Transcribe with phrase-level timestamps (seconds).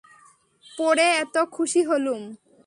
[0.65, 2.21] পড়ে এত খুশি হলুম।